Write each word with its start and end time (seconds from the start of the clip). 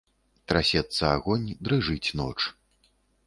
Трасецца 0.51 1.03
агонь, 1.17 1.45
дрыжыць 1.67 2.13
ноч. 2.21 2.39